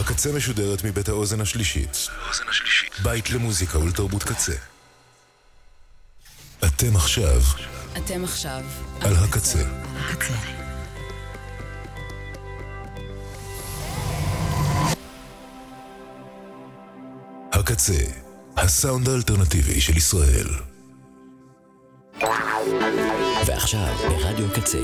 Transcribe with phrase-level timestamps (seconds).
[0.00, 2.08] הקצה משודרת מבית האוזן השלישית.
[3.02, 4.52] בית למוזיקה ולתרבות קצה.
[6.64, 7.40] אתם עכשיו
[7.96, 8.64] אתם עכשיו
[9.00, 9.62] על הקצה.
[9.96, 10.34] הקצה.
[17.52, 18.04] הקצה,
[18.56, 20.48] הסאונד האלטרנטיבי של ישראל.
[23.46, 24.78] ועכשיו ברדיו קצה.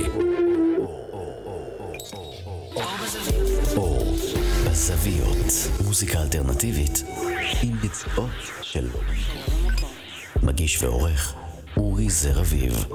[4.85, 5.47] בזוויות,
[5.85, 7.05] מוזיקה אלטרנטיבית
[7.63, 8.31] עם ביצועות
[8.63, 8.89] של
[10.43, 11.35] מגיש ועורך
[11.77, 12.87] אורי זר אביב.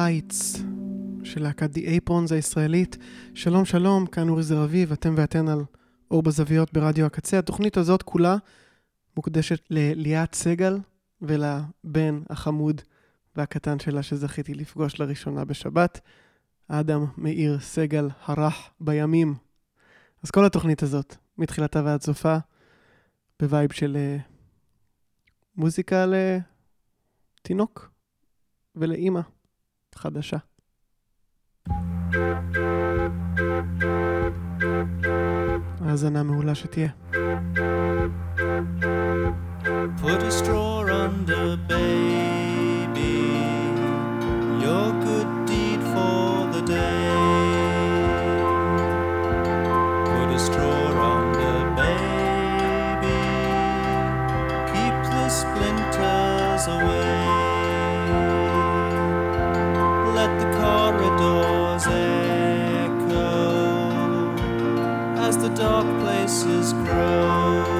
[0.00, 0.58] Heights
[1.24, 2.96] של להקת The Aprons הישראלית.
[3.34, 5.64] שלום שלום, כאן אורי זר אביב, אתם ואתן על
[6.10, 7.38] אור בזוויות ברדיו הקצה.
[7.38, 8.36] התוכנית הזאת כולה
[9.16, 10.78] מוקדשת לליאת סגל
[11.22, 12.80] ולבן החמוד
[13.36, 16.00] והקטן שלה שזכיתי לפגוש לראשונה בשבת,
[16.68, 19.34] אדם מאיר סגל הרך בימים.
[20.22, 22.36] אז כל התוכנית הזאת, מתחילתה ועד סופה,
[23.40, 24.16] ב vibe של אה,
[25.56, 26.06] מוזיקה
[27.40, 27.90] לתינוק
[28.76, 29.20] ולאימא
[29.95, 30.37] חדשה.
[35.81, 36.89] האזנה מעולה שתהיה.
[40.01, 43.17] Put a straw under baby,
[44.63, 47.07] your good deed for the day.
[50.11, 50.85] Put a straw
[51.15, 53.19] under baby,
[54.71, 57.28] keep the splinters away.
[60.60, 63.20] corridors echo
[65.26, 67.79] as the dark places grow.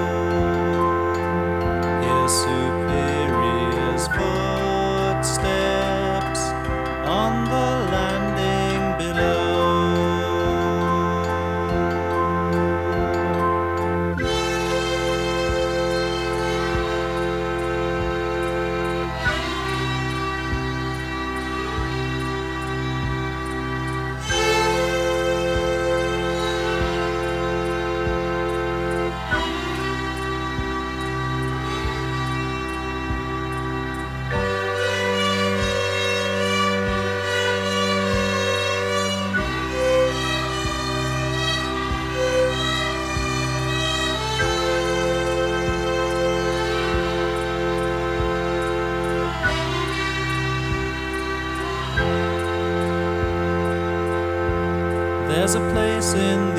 [56.13, 56.50] In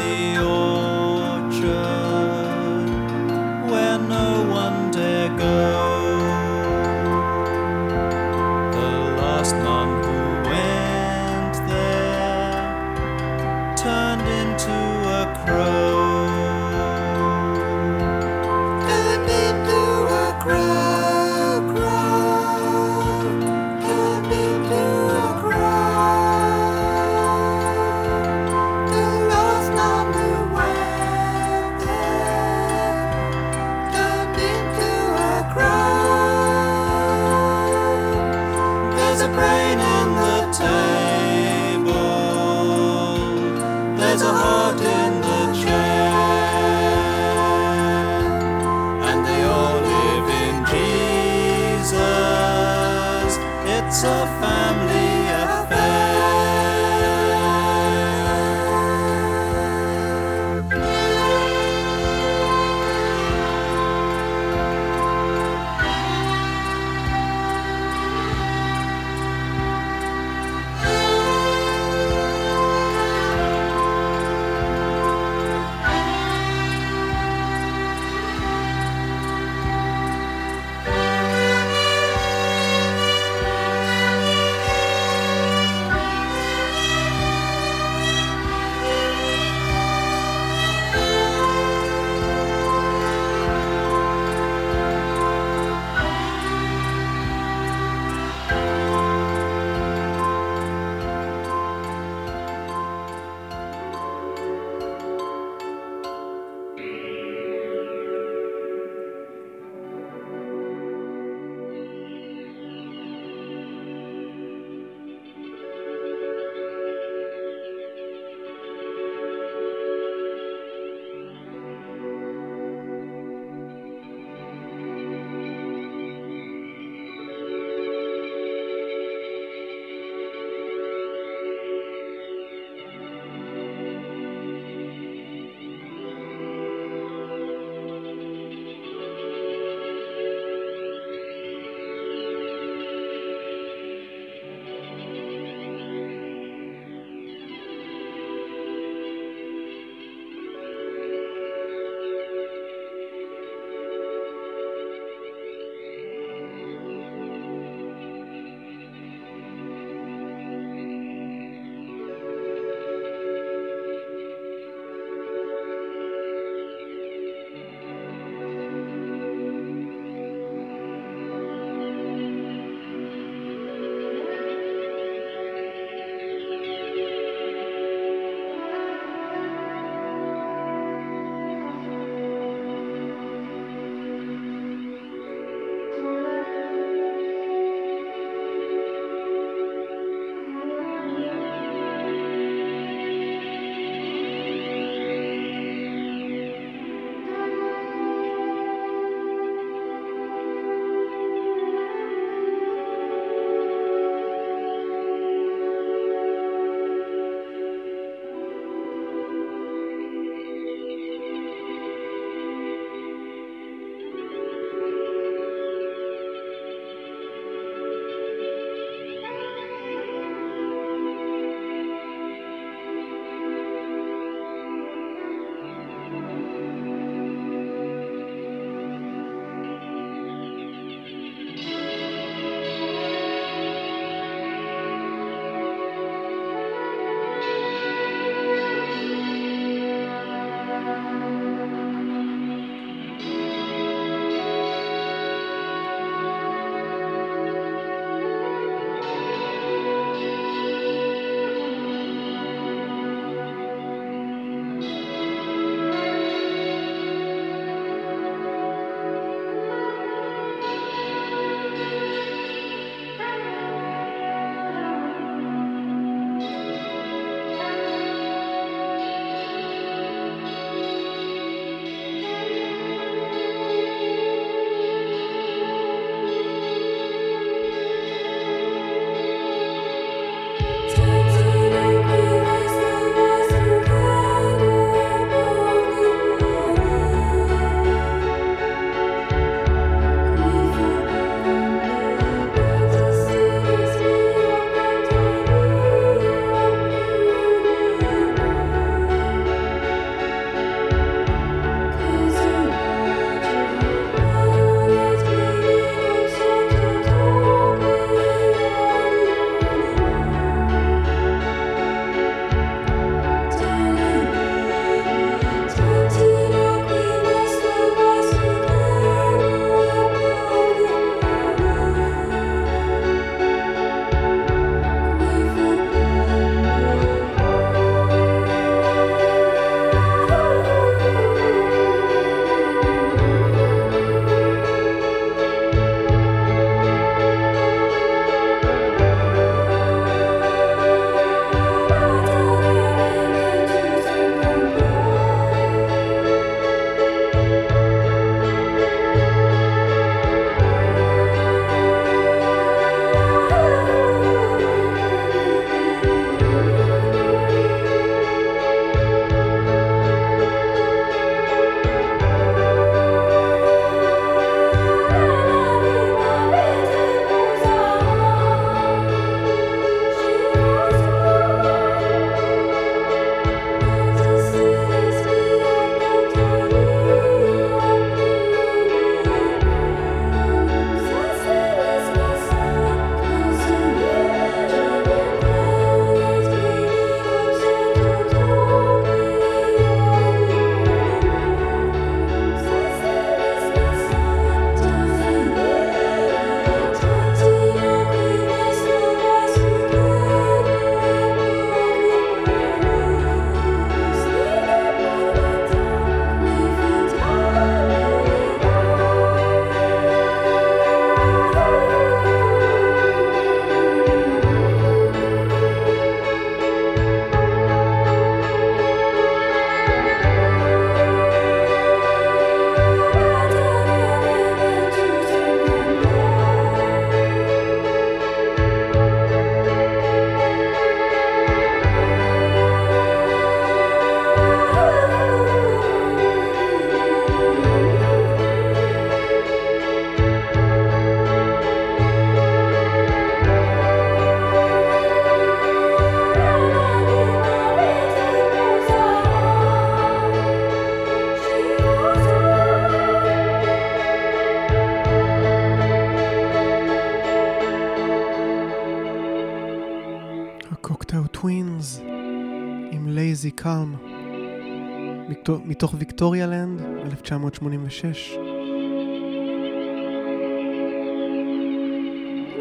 [465.64, 468.37] מתוך Victorialand, 1986.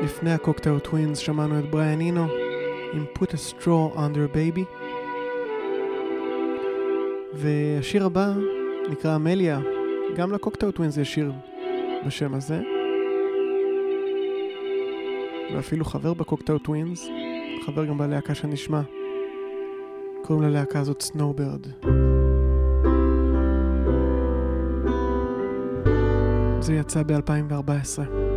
[0.03, 2.27] לפני ה Cocteau Twins שמענו את בריאן אינו
[2.93, 4.61] עם Put a Straw Under a Baby.
[7.33, 8.33] והשיר הבא
[8.89, 9.59] נקרא אמליה,
[10.15, 11.31] גם ל Cocteau Twins יש שיר
[12.05, 12.61] בשם הזה.
[15.53, 17.07] ואפילו חבר ב Cocteau Twins,
[17.65, 18.81] חבר גם בלהקה שנשמע.
[20.23, 21.67] קוראים ללהקה הזאת סנואוברד.
[26.71, 28.30] זה יצא ב-2014.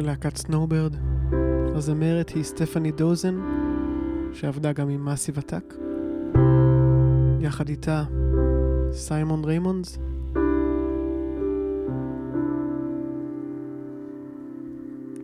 [0.00, 0.96] להקת Snowbird.
[1.74, 3.40] הזמרת היא סטפני דוזן,
[4.32, 5.74] שעבדה גם עם Massive Attack.
[7.40, 8.04] יחד איתה
[8.92, 9.98] סיימון ריימונדס.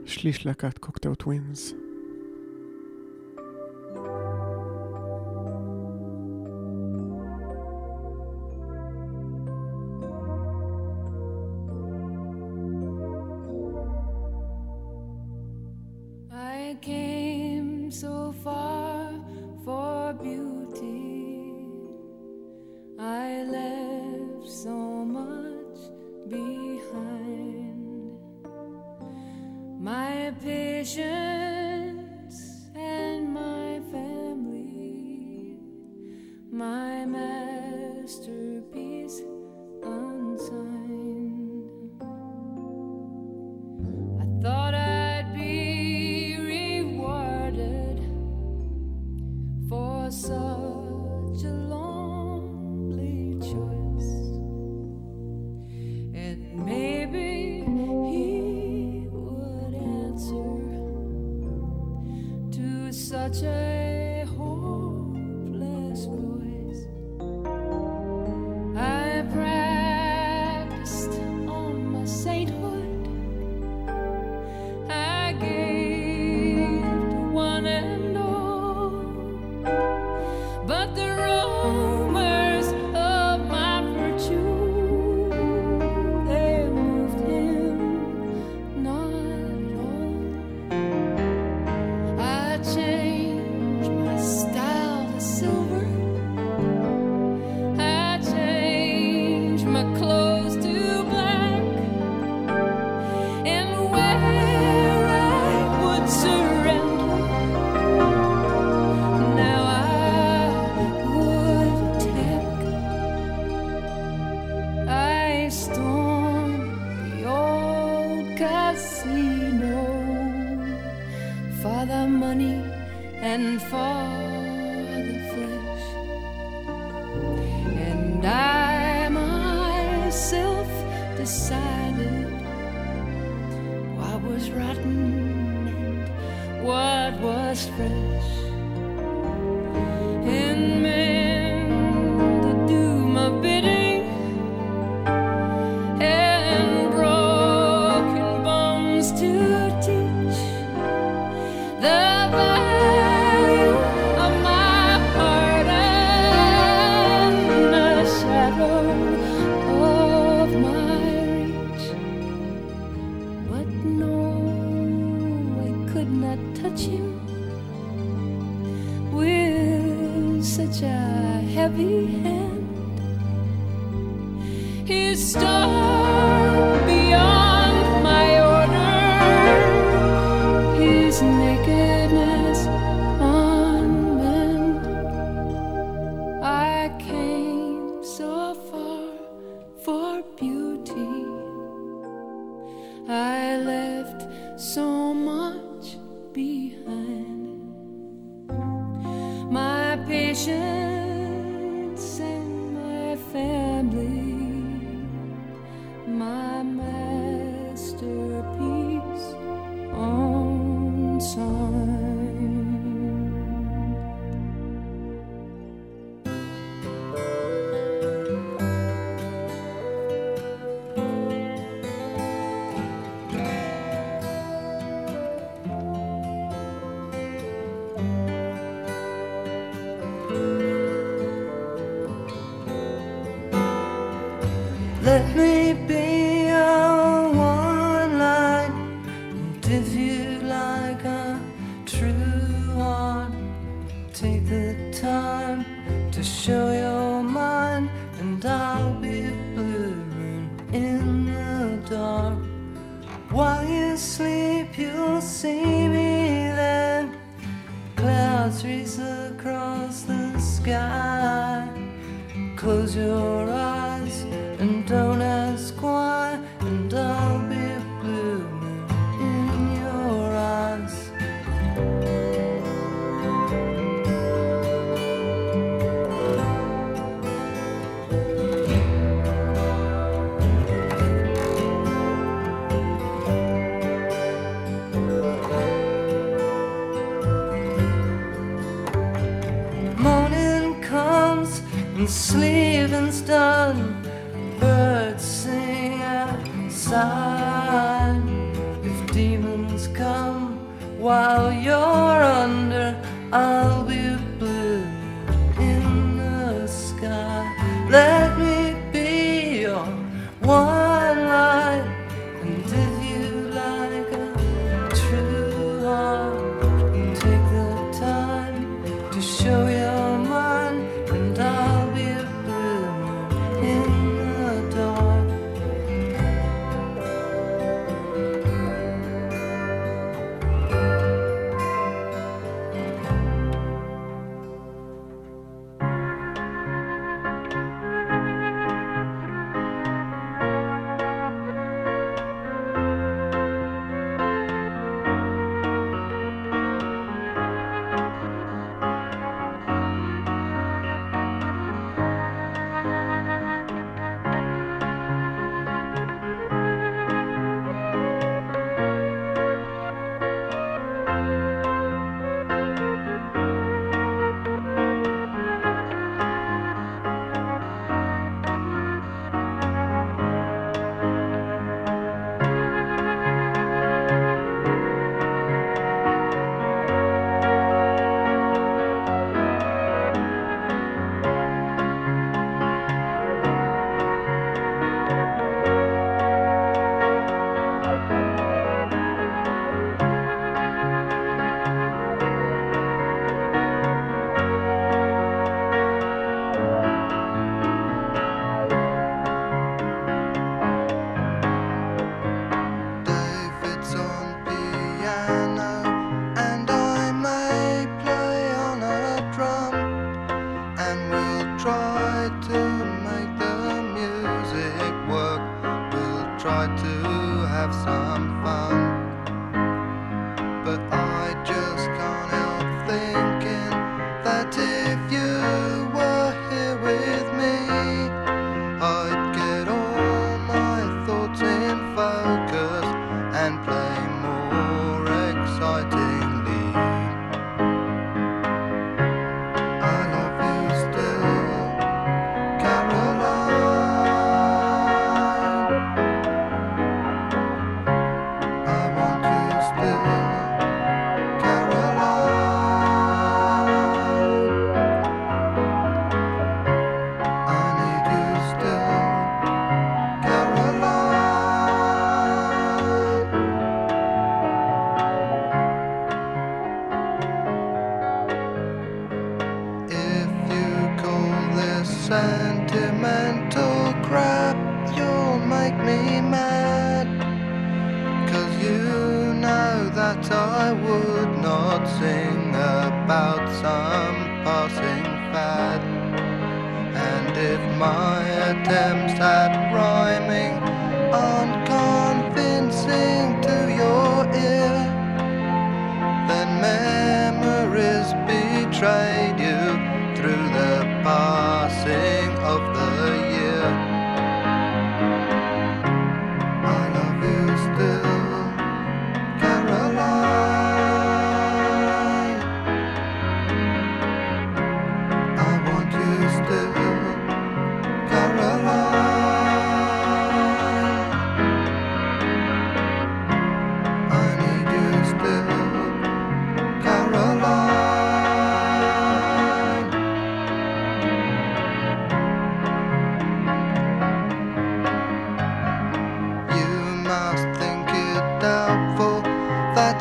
[0.04, 1.74] שליש להקת Cocteau Twins.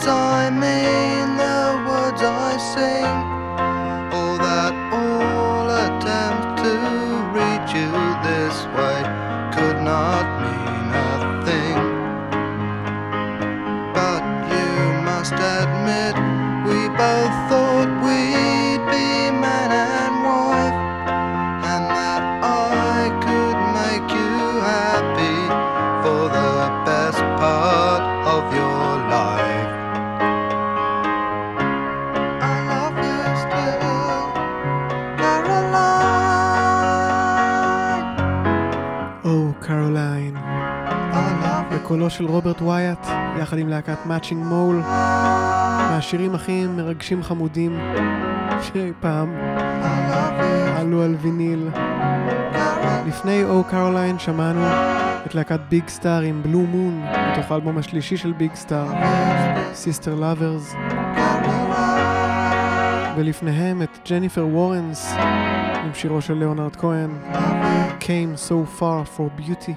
[0.10, 3.27] I mean the words I sing,
[41.98, 43.08] בקולו של רוברט וואייט,
[43.42, 44.76] יחד עם להקת Matching Mole,
[45.90, 47.80] מהשירים הכי מרגשים חמודים
[48.62, 49.36] שאי פעם.
[50.78, 51.70] עלו על ויניל.
[53.08, 54.62] לפני O Caroline שמענו
[55.26, 58.88] את להקת Big Star עם Blue Moon, מתוך האלבום השלישי של Big Star,
[59.74, 60.76] Sister Lovers,
[63.18, 65.14] ולפניהם את ג'ניפר וורנס
[65.84, 67.10] עם שירו של ליאונרד כהן,
[68.00, 69.74] Came so far for beauty.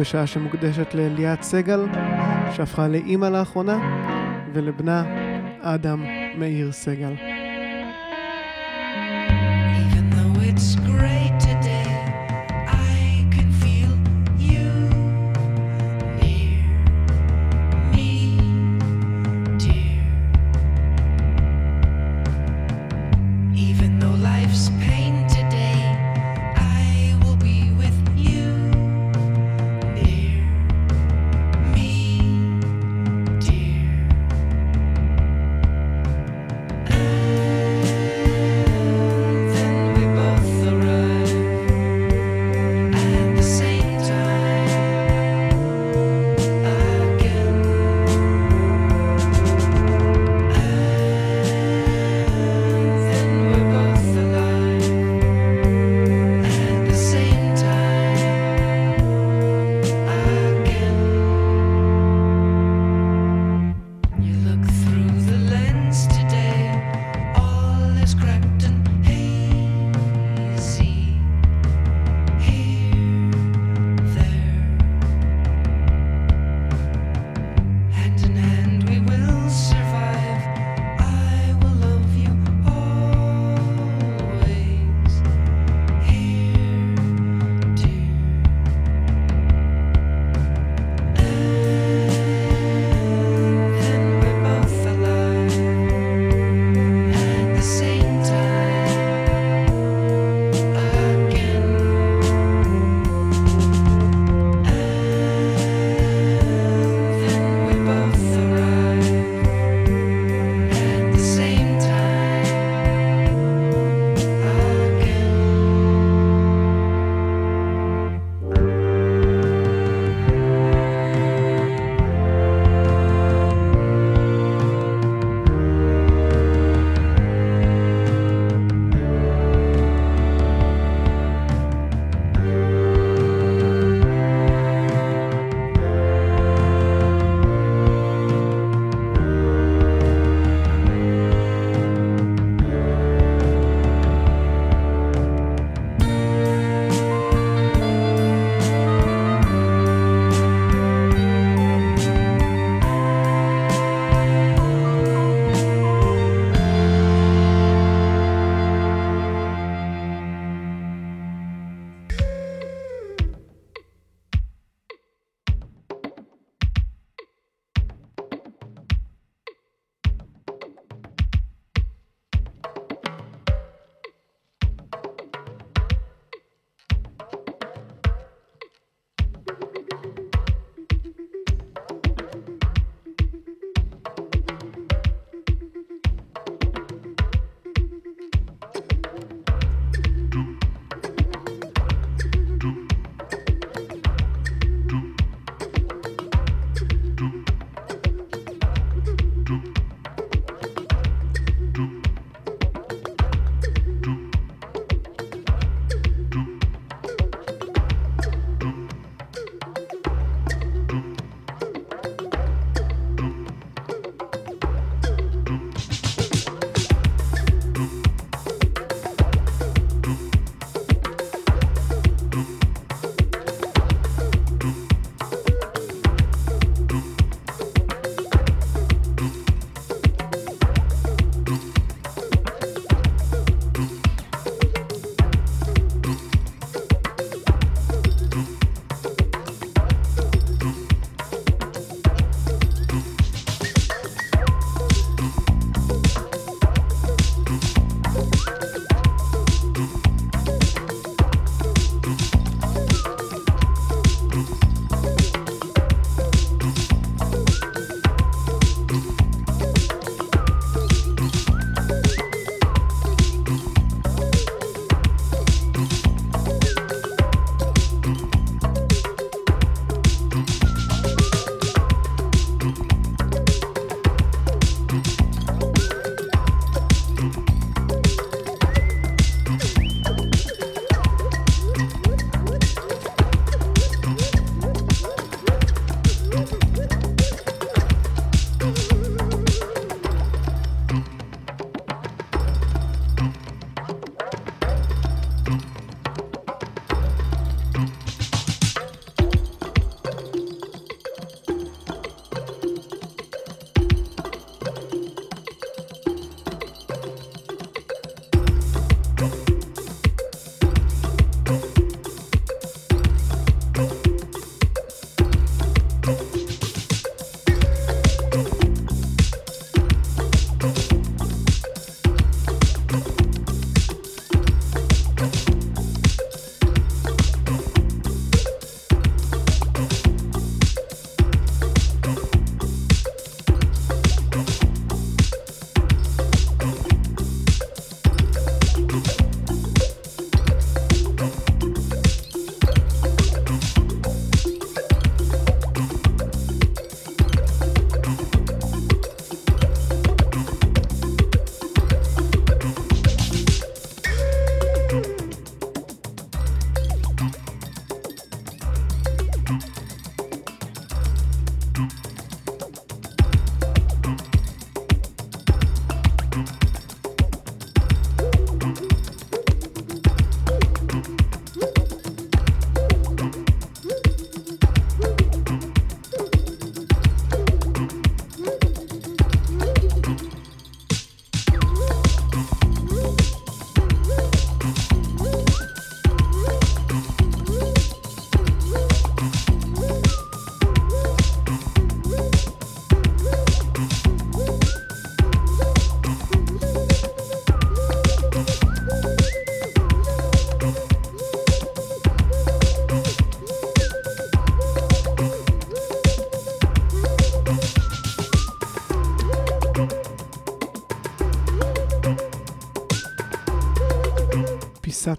[0.00, 1.80] בשעה שמוקדשת לליאת סגל,
[2.52, 3.78] שהפכה לאימא לאחרונה,
[4.52, 5.04] ולבנה
[5.60, 6.04] אדם
[6.38, 7.29] מאיר סגל.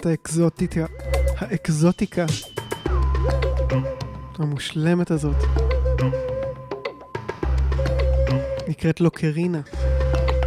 [0.02, 0.86] קצת האקזוטיקה,
[1.38, 2.26] האקזוטיקה
[4.38, 5.36] המושלמת הזאת.
[8.68, 9.62] נקראת לוקרינה.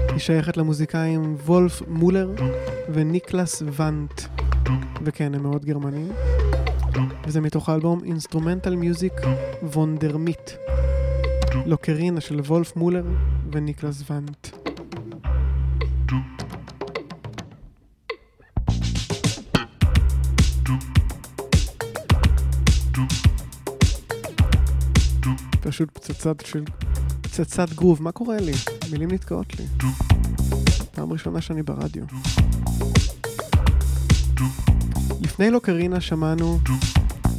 [0.08, 2.30] היא שייכת למוזיקאים וולף מולר
[2.88, 4.20] וניקלס ואנט.
[5.04, 6.12] וכן, הם מאוד גרמנים.
[7.26, 9.14] וזה מתוך האלבום אינסטרומנטל מיוזיק
[9.62, 10.50] וונדרמיט.
[11.66, 13.04] לוקרינה של וולף מולר
[13.52, 14.43] וניקלס ואנט.
[25.74, 26.64] פשוט פצצת של...
[27.20, 28.52] פצצת גרוב, מה קורה לי?
[28.90, 29.66] מילים נתקעות לי.
[30.92, 32.04] פעם ראשונה שאני ברדיו.
[35.20, 36.58] לפני לוקרינה שמענו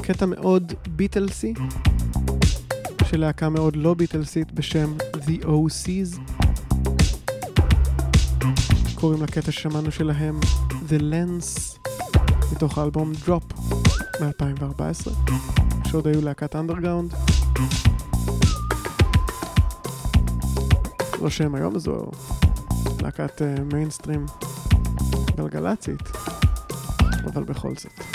[0.02, 1.54] קטע מאוד ביטלסי
[3.06, 6.20] של להקה מאוד לא ביטלסית בשם The OCs.
[8.96, 10.40] קוראים לקטע ששמענו שלהם
[10.90, 11.78] The Lens
[12.52, 13.54] מתוך האלבום Drop
[14.22, 15.10] מ-2014
[15.90, 17.14] שעוד היו להקת אנדרגאונד.
[21.26, 22.12] לא שהם היום זו
[23.02, 23.42] להקת
[23.74, 24.26] מיינסטרים
[25.38, 26.02] גלגלצית,
[27.26, 28.15] אבל בכל זאת.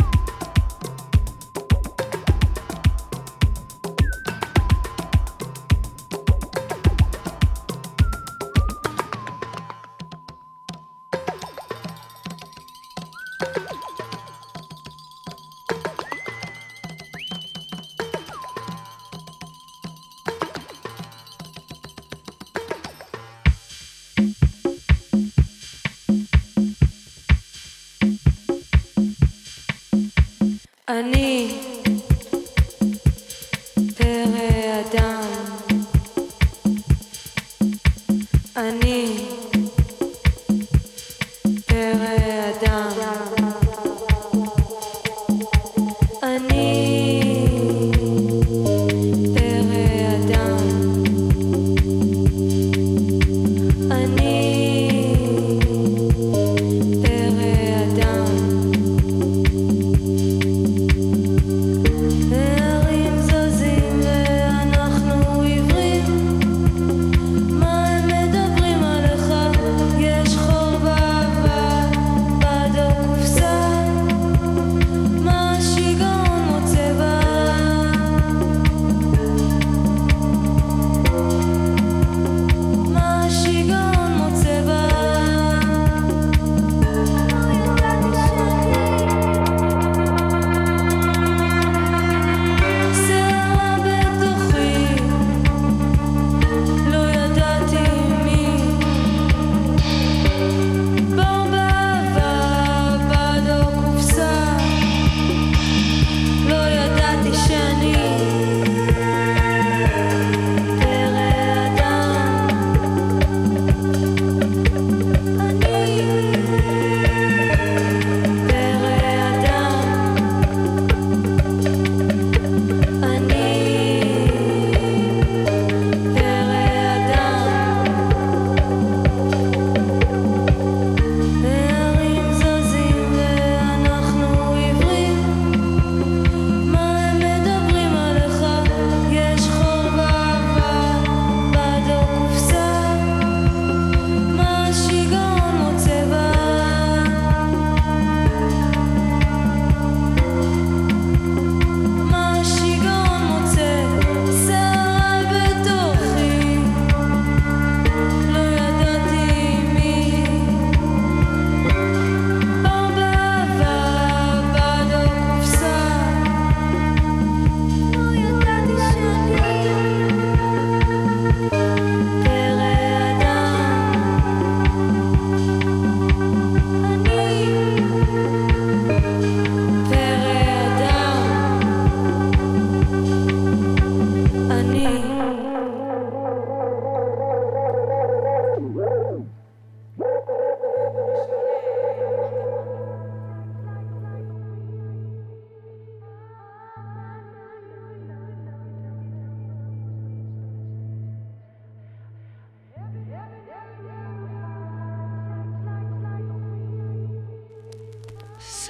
[208.41, 208.70] So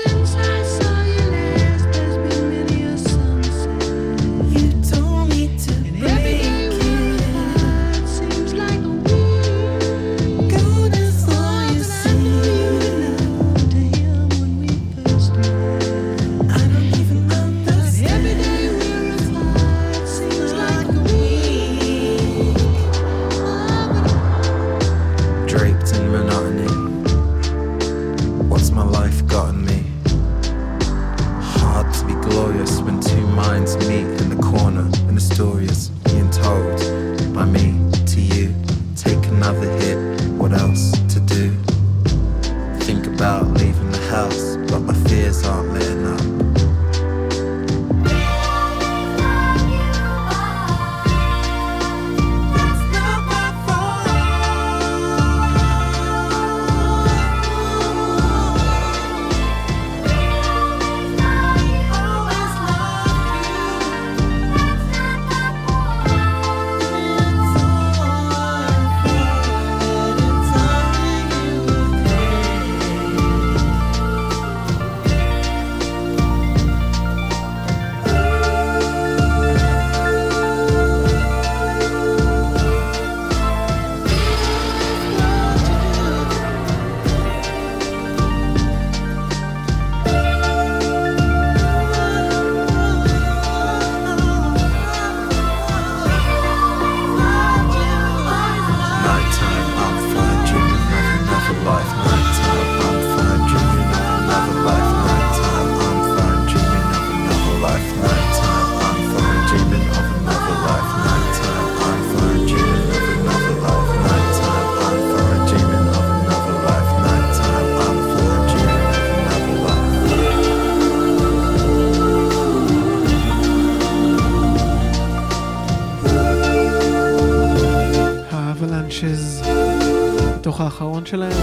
[131.11, 131.37] שלהם.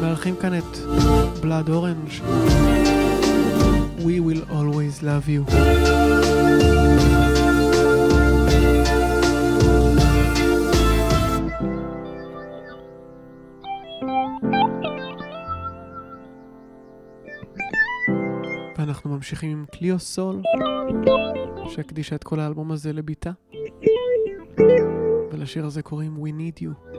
[0.00, 0.78] מארחים כאן את
[1.40, 2.08] בלאד אורנג'
[3.98, 5.52] We will always love you.
[18.78, 20.42] ואנחנו ממשיכים עם קליאו סול,
[21.68, 23.30] שהקדישה את כל האלבום הזה לביתה.
[25.32, 26.98] ולשיר הזה קוראים We Need You.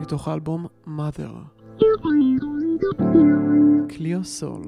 [0.00, 1.32] מתוך האלבום Mother.
[3.88, 4.62] קליאו סול.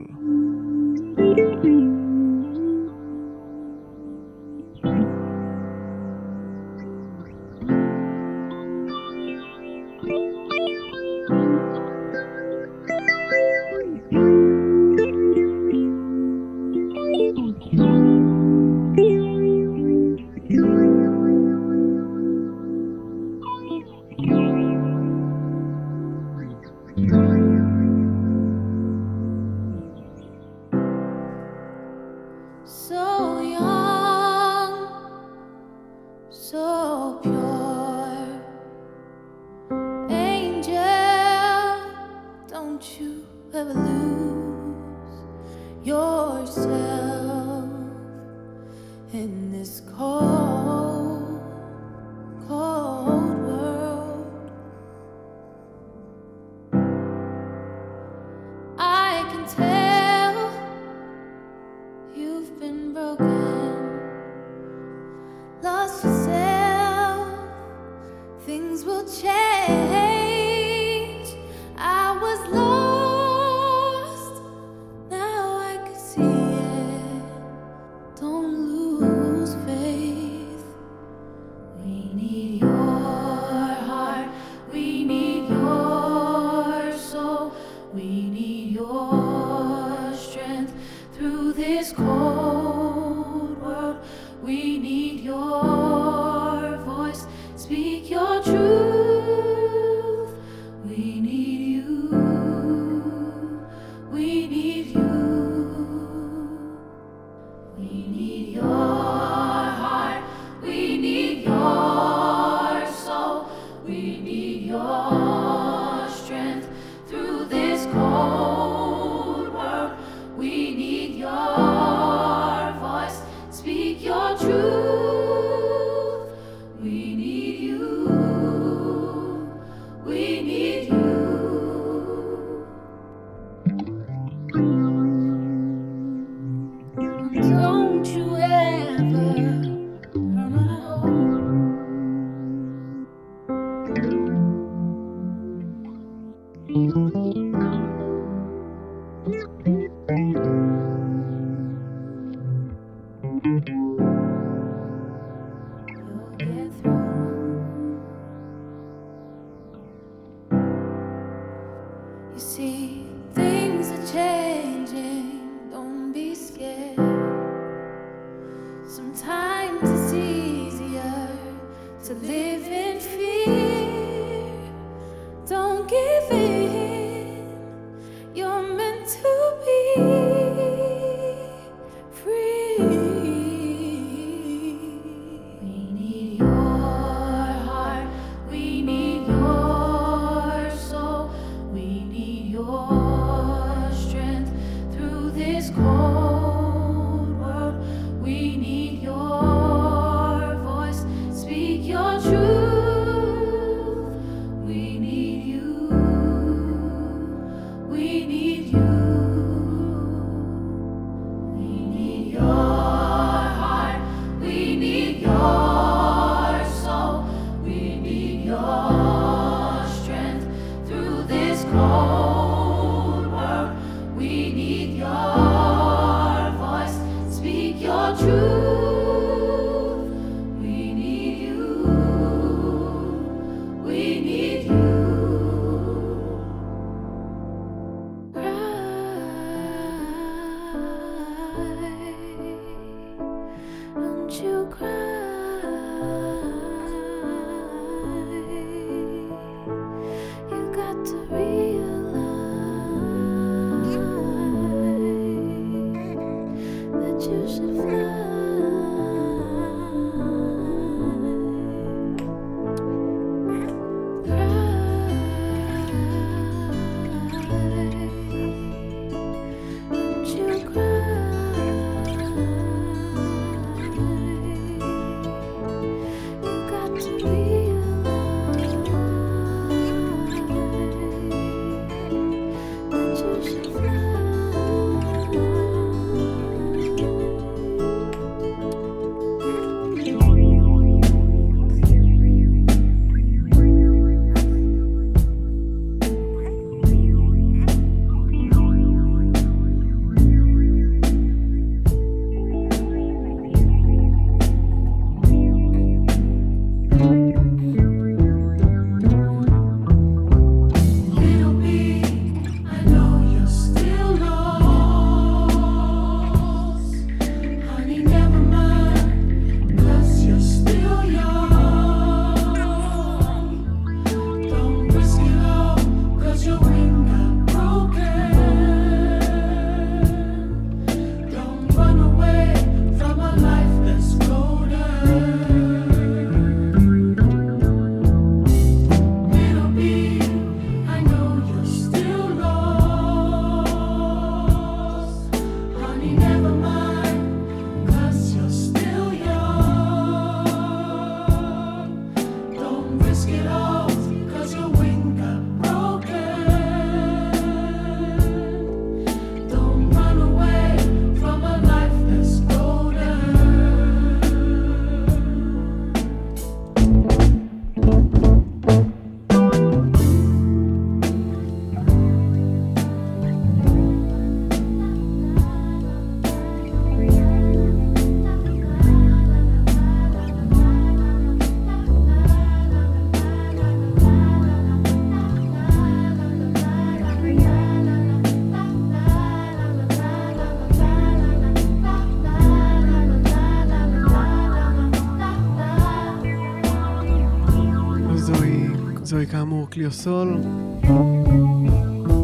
[399.11, 400.41] זוהי כאמור קליוסול,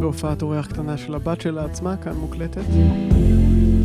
[0.01, 2.65] בהופעת אורח קטנה של הבת שלה עצמה, כאן מוקלטת.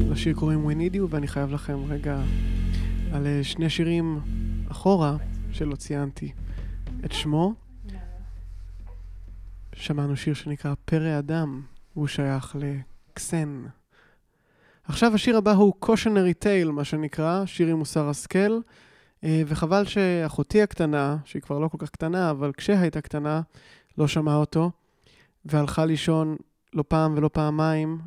[0.10, 2.20] לשיר קוראים We Need You, ואני חייב לכם רגע
[3.14, 4.20] על אה, שני שירים
[4.72, 5.18] אחורה,
[5.52, 6.32] שלא ציינתי
[7.06, 7.54] את שמו.
[9.74, 11.62] שמענו שיר שנקרא פרא אדם,
[11.94, 13.64] הוא שייך לקסן.
[14.84, 18.60] עכשיו השיר הבא הוא cautionary tale, מה שנקרא, שיר עם מוסר השכל,
[19.24, 23.42] וחבל שאחותי הקטנה, שהיא כבר לא כל כך קטנה, אבל כשהייתה קטנה,
[23.98, 24.72] לא שמעה אותו,
[25.46, 26.36] והלכה לישון
[26.74, 28.00] לא פעם ולא פעמיים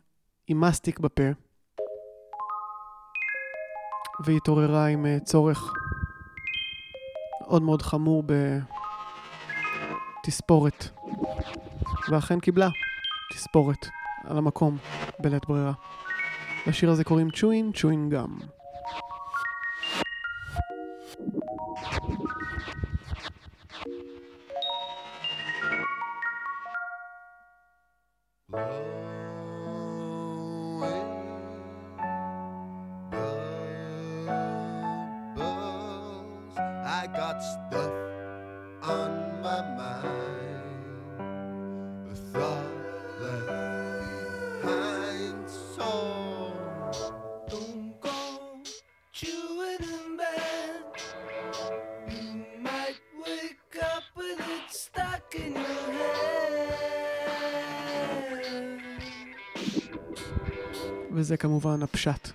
[0.47, 1.23] עם מסטיק בפה,
[4.25, 5.73] והתעוררה עם אה, צורך
[7.41, 8.23] מאוד מאוד חמור
[10.23, 10.89] בתספורת,
[12.11, 12.69] ואכן קיבלה
[13.35, 13.87] תספורת
[14.25, 14.77] על המקום
[15.19, 15.73] בלית ברירה.
[16.67, 18.54] לשיר הזה קוראים צ'וין צ'וין גם.
[28.57, 29.04] Oh.
[61.25, 62.29] וזה כמובן הפשט.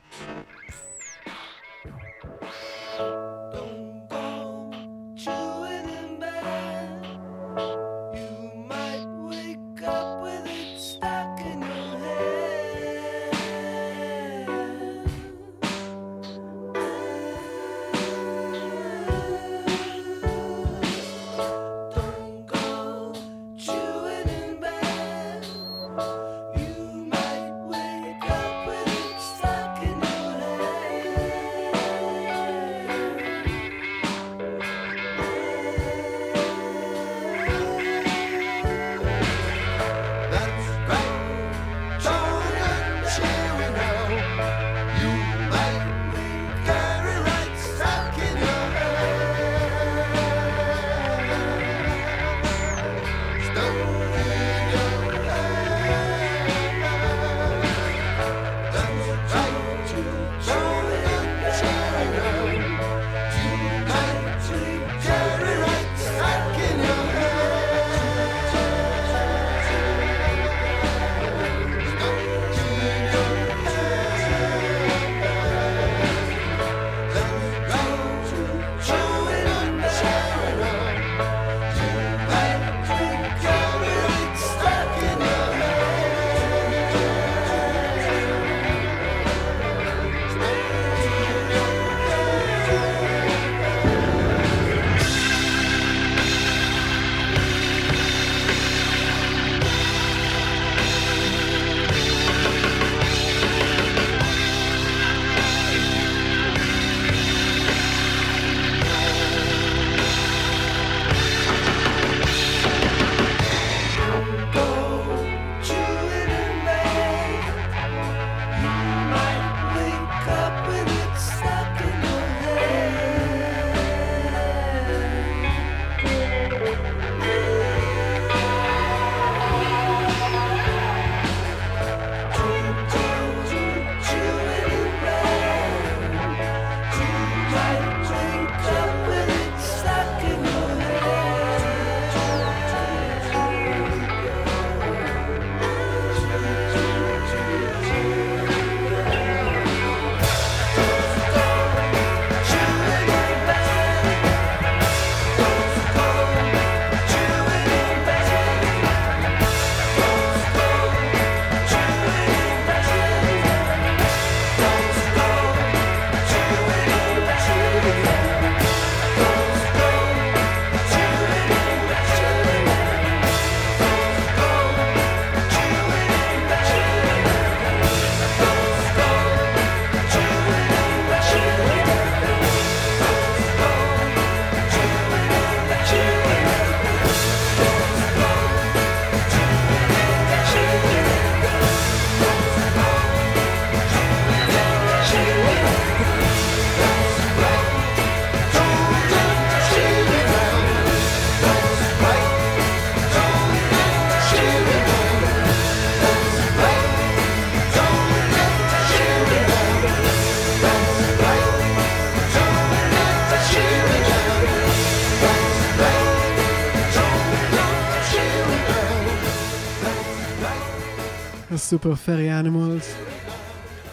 [221.69, 222.95] Super Furry Animals.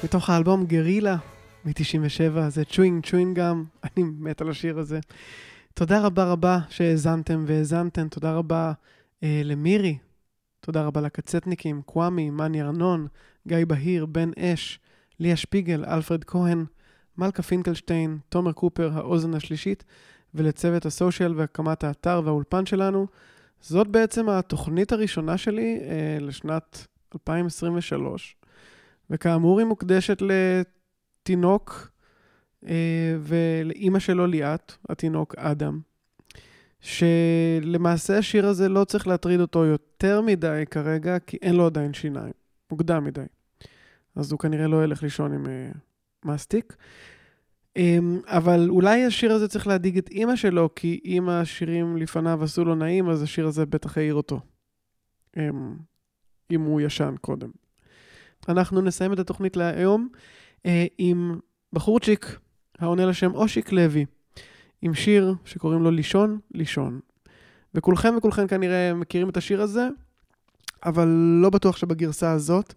[0.05, 1.17] מתוך האלבום גרילה
[1.65, 5.01] מ-97, זה Chewing Chewing Gum, אני מת על השיר הזה.
[5.75, 8.73] תודה רבה רבה שהאזנתם והאזנתן, תודה רבה
[9.23, 9.99] אה, למירי,
[10.61, 13.07] תודה רבה לקצטניקים, קוואמי, מאני ארנון,
[13.49, 14.81] גיא בהיר, בן אש,
[15.21, 16.65] ליה שפיגל, אלפרד כהן,
[17.19, 19.85] מלכה פינקלשטיין, תומר קופר, האוזן השלישית,
[20.35, 23.07] ולצוות ה social והקמת האתר והאולפן שלנו.
[23.61, 26.87] זאת בעצם התוכנית הראשונה שלי אה, לשנת
[27.23, 28.37] 2023,
[29.11, 31.91] וכאמור היא מוקדשת לתינוק
[32.67, 35.81] אה, ולאימא שלו ליאת, התינוק אדם,
[36.81, 42.33] שלמעשה השיר הזה לא צריך להטריד אותו יותר מדי כרגע, כי אין לו עדיין שיניים,
[42.71, 43.25] מוקדם מדי.
[44.17, 45.71] אז הוא כנראה לא ילך לישון עם אה,
[46.25, 46.77] מסטיק.
[47.77, 52.65] אמ, אבל אולי השיר הזה צריך להדאיג את אימא שלו, כי אם השירים לפניו עשו
[52.65, 54.41] לו נעים, אז השיר הזה בטח העיר אותו.
[55.37, 55.77] אמ,
[56.51, 57.51] אם הוא ישן קודם.
[58.49, 60.09] אנחנו נסיים את התוכנית להיום
[60.67, 61.39] אה, עם
[61.73, 62.39] בחורצ'יק
[62.79, 64.07] העונה לשם אושיק לוי,
[64.83, 67.01] עם שיר שקוראים לו לישון, לישון.
[67.75, 69.89] וכולכם וכולכן כנראה מכירים את השיר הזה,
[70.85, 71.09] אבל
[71.43, 72.75] לא בטוח שבגרסה הזאת.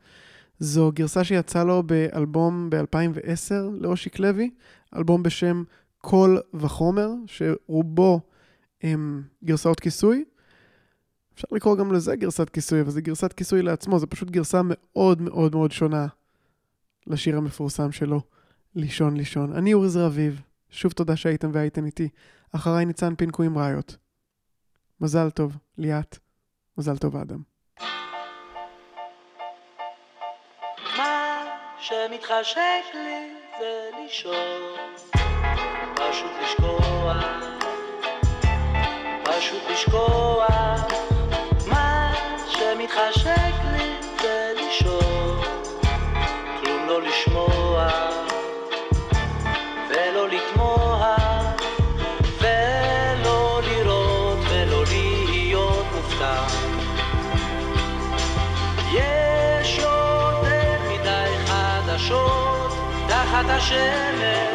[0.60, 4.50] זו גרסה שיצאה לו באלבום ב-2010 לאושיק לוי,
[4.96, 5.64] אלבום בשם
[5.98, 8.20] קול וחומר, שרובו
[8.82, 10.26] הם גרסאות כיסוי.
[11.40, 15.22] אפשר לקרוא גם לזה גרסת כיסוי, אבל זה גרסת כיסוי לעצמו, זו פשוט גרסה מאוד
[15.22, 16.08] מאוד מאוד שונה
[17.08, 18.22] לשיר המפורסם שלו,
[18.76, 19.54] לישון לישון.
[19.54, 22.10] אני אורי זרביב, שוב תודה שהייתם והייתם איתי.
[22.56, 23.98] אחריי ניצן פינקו עם ראיות.
[25.02, 26.18] מזל טוב, ליאת.
[26.78, 27.42] מזל טוב, אדם.
[31.80, 34.96] שמתחשק לי זה לישון,
[35.96, 37.24] פשוט לשכוח,
[39.24, 40.69] פשוט לשכוח.
[43.30, 45.42] שמתחשק לי לישון,
[46.62, 47.88] כלום לא לשמוע,
[49.90, 51.16] ולא לתמוה,
[52.40, 56.44] ולא לראות ולא להיות מופתע.
[58.94, 62.72] יש יותר מדי חדשות
[63.08, 64.50] תחת השמש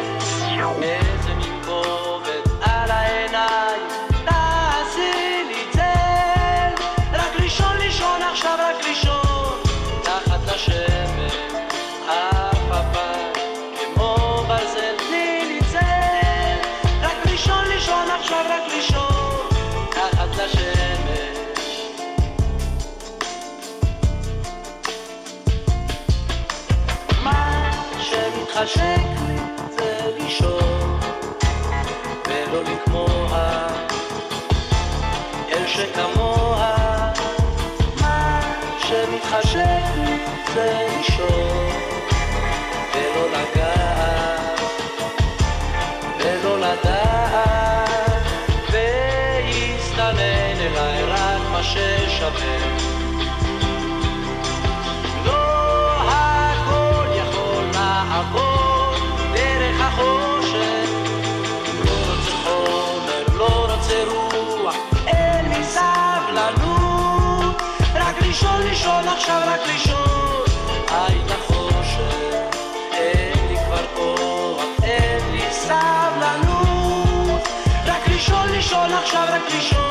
[69.25, 70.43] עכשיו רק לישון.
[70.89, 72.57] היי לחושך
[72.93, 77.41] אין לי כבר כוח אין לי סבלנות
[77.85, 79.84] רק לישון, לישון עכשיו רק לישון